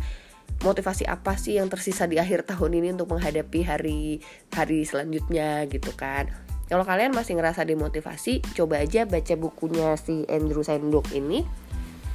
motivasi 0.63 1.07
apa 1.07 1.39
sih 1.39 1.55
yang 1.55 1.71
tersisa 1.71 2.09
di 2.09 2.19
akhir 2.19 2.43
tahun 2.49 2.81
ini 2.81 2.87
untuk 2.97 3.13
menghadapi 3.15 3.61
hari 3.63 4.19
hari 4.51 4.83
selanjutnya 4.83 5.69
gitu 5.69 5.93
kan 5.93 6.46
kalau 6.67 6.83
kalian 6.83 7.15
masih 7.15 7.39
ngerasa 7.39 7.63
demotivasi, 7.63 8.43
coba 8.51 8.83
aja 8.83 9.07
baca 9.07 9.33
bukunya 9.39 9.95
si 9.95 10.27
Andrew 10.27 10.67
Sandok 10.67 11.07
ini 11.15 11.47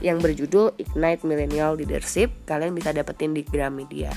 yang 0.05 0.21
berjudul 0.21 0.77
Ignite 0.77 1.25
Millennial 1.25 1.73
Leadership. 1.81 2.45
Kalian 2.45 2.77
bisa 2.77 2.93
dapetin 2.93 3.33
di 3.33 3.41
Gramedia. 3.49 4.13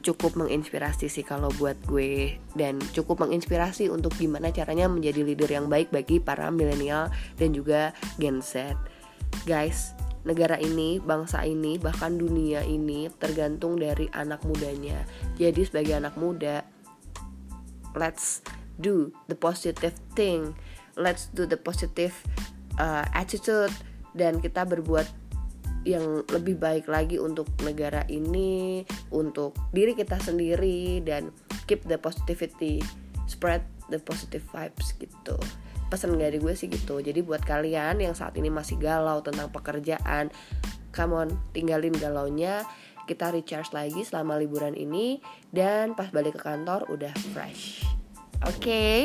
Cukup 0.00 0.34
menginspirasi 0.34 1.12
sih 1.12 1.22
kalau 1.22 1.52
buat 1.60 1.76
gue 1.86 2.40
dan 2.56 2.80
cukup 2.96 3.22
menginspirasi 3.22 3.92
untuk 3.92 4.16
gimana 4.16 4.48
caranya 4.50 4.88
menjadi 4.88 5.22
leader 5.22 5.52
yang 5.52 5.68
baik 5.68 5.92
bagi 5.92 6.18
para 6.18 6.48
milenial 6.48 7.12
dan 7.36 7.52
juga 7.52 7.92
Gen 8.16 8.40
Z. 8.40 8.74
Guys, 9.44 9.92
negara 10.24 10.56
ini, 10.56 10.98
bangsa 10.98 11.44
ini, 11.44 11.76
bahkan 11.76 12.16
dunia 12.16 12.64
ini 12.64 13.12
tergantung 13.20 13.76
dari 13.76 14.08
anak 14.10 14.42
mudanya. 14.42 15.04
Jadi 15.36 15.68
sebagai 15.68 16.00
anak 16.00 16.16
muda, 16.16 16.64
let's 17.92 18.40
do 18.80 19.12
the 19.28 19.36
positive 19.36 19.94
thing 20.16 20.56
let's 20.98 21.30
do 21.32 21.46
the 21.46 21.56
positive 21.56 22.16
uh, 22.80 23.04
attitude 23.14 23.72
dan 24.16 24.42
kita 24.42 24.66
berbuat 24.66 25.06
yang 25.88 26.28
lebih 26.28 26.60
baik 26.60 26.92
lagi 26.92 27.16
untuk 27.16 27.48
negara 27.64 28.04
ini, 28.12 28.84
untuk 29.08 29.56
diri 29.72 29.96
kita 29.96 30.20
sendiri 30.20 31.00
dan 31.00 31.32
keep 31.64 31.80
the 31.88 31.96
positivity, 31.96 32.84
spread 33.24 33.64
the 33.88 33.96
positive 33.96 34.44
vibes 34.52 34.92
gitu. 35.00 35.40
Pesan 35.88 36.20
dari 36.20 36.36
gue 36.36 36.52
sih 36.52 36.68
gitu. 36.68 37.00
Jadi 37.00 37.24
buat 37.24 37.42
kalian 37.42 38.04
yang 38.04 38.12
saat 38.12 38.36
ini 38.36 38.52
masih 38.52 38.76
galau 38.76 39.24
tentang 39.24 39.48
pekerjaan, 39.48 40.28
come 40.92 41.16
on, 41.16 41.28
tinggalin 41.56 41.96
galaunya. 41.96 42.62
Kita 43.08 43.32
recharge 43.34 43.74
lagi 43.74 44.06
selama 44.06 44.38
liburan 44.38 44.76
ini 44.76 45.18
dan 45.50 45.98
pas 45.98 46.12
balik 46.14 46.38
ke 46.38 46.46
kantor 46.46 46.86
udah 46.92 47.10
fresh. 47.34 47.99
Oke, 48.48 48.56
okay. 48.56 48.96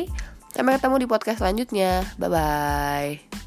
sampai 0.56 0.80
ketemu 0.80 0.96
di 1.04 1.08
podcast 1.08 1.44
selanjutnya. 1.44 2.08
Bye 2.16 2.32
bye. 2.32 3.45